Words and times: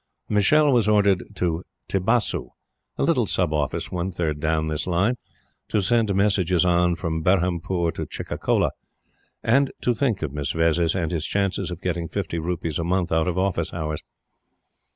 Michele 0.27 0.73
was 0.73 0.87
ordered 0.87 1.21
to 1.35 1.61
Tibasu, 1.87 2.49
a 2.97 3.03
little 3.03 3.27
Sub 3.27 3.53
office 3.53 3.91
one 3.91 4.11
third 4.11 4.39
down 4.39 4.65
this 4.65 4.87
line, 4.87 5.13
to 5.67 5.79
send 5.79 6.15
messages 6.15 6.65
on 6.65 6.95
from 6.95 7.21
Berhampur 7.21 7.91
to 7.93 8.07
Chicacola, 8.07 8.71
and 9.43 9.71
to 9.81 9.93
think 9.93 10.23
of 10.23 10.33
Miss 10.33 10.53
Vezzis 10.53 10.95
and 10.95 11.11
his 11.11 11.27
chances 11.27 11.69
of 11.69 11.81
getting 11.81 12.07
fifty 12.07 12.39
rupees 12.39 12.79
a 12.79 12.83
month 12.83 13.11
out 13.11 13.27
of 13.27 13.37
office 13.37 13.75
hours. 13.75 14.01